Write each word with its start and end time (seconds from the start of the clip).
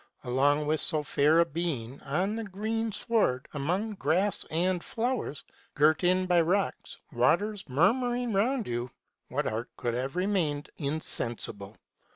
Alone 0.23 0.65
with 0.65 0.81
so 0.81 1.03
fair 1.03 1.37
a 1.39 1.45
being, 1.45 2.01
on 2.01 2.35
the 2.35 2.43
greensward, 2.43 3.47
among 3.53 3.91
grass 3.93 4.43
and 4.49 4.83
flowers, 4.83 5.43
girt 5.75 6.03
in 6.03 6.25
by 6.25 6.41
rocks, 6.41 6.99
waters 7.11 7.63
murmur 7.69 8.09
irg 8.17 8.33
round 8.33 8.67
you, 8.67 8.89
what 9.27 9.45
heart 9.45 9.69
could 9.77 9.93
have 9.93 10.15
remained 10.15 10.71
insensible 10.79 11.77